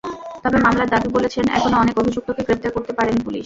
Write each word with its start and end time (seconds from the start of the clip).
তবে 0.43 0.57
মামলার 0.57 0.91
বাদী 0.93 1.09
বলেছেন, 1.11 1.45
এখনো 1.57 1.75
অনেক 1.77 1.95
অভিযুক্তকে 1.97 2.41
গ্রেপ্তার 2.43 2.71
করতে 2.71 2.91
পারেনি 2.93 3.21
পুলিশ। 3.23 3.39